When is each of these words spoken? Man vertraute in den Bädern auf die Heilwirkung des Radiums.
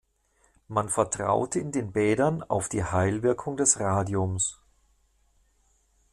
Man 0.67 0.89
vertraute 0.89 1.59
in 1.59 1.71
den 1.71 1.91
Bädern 1.91 2.41
auf 2.41 2.69
die 2.69 2.83
Heilwirkung 2.83 3.55
des 3.55 3.79
Radiums. 3.79 4.59